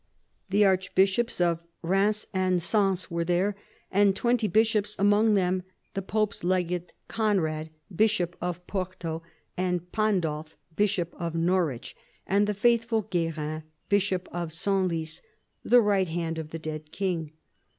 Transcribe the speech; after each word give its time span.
The 0.49 0.65
archbishops 0.65 1.39
of 1.39 1.61
Eheims 1.83 2.25
and 2.33 2.59
Sens 2.59 3.11
were 3.11 3.23
there, 3.23 3.55
and 3.91 4.15
twenty 4.15 4.47
bishops, 4.47 4.95
among 4.97 5.35
them 5.35 5.61
the 5.93 6.01
pope's 6.01 6.43
legate, 6.43 6.91
Conrad, 7.07 7.69
bishop 7.95 8.35
of 8.41 8.65
Porto, 8.65 9.21
and 9.55 9.91
Pandulf, 9.91 10.55
bishop 10.75 11.13
of 11.21 11.35
Norwich, 11.35 11.95
and 12.25 12.47
the 12.47 12.55
faithful 12.55 13.07
G 13.11 13.27
uerin, 13.29 13.61
bishop 13.89 14.27
of 14.31 14.51
Senlis, 14.53 15.21
the 15.63 15.81
right 15.81 16.09
hand 16.09 16.39
of 16.39 16.49
the 16.49 16.57
dead 16.57 16.91
king. 16.91 17.33